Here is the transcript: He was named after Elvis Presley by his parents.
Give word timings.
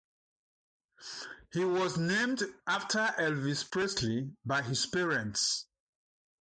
He 1.53 1.63
was 1.63 1.97
named 1.99 2.41
after 2.65 3.13
Elvis 3.19 3.69
Presley 3.69 4.31
by 4.43 4.63
his 4.63 4.83
parents. 4.87 5.67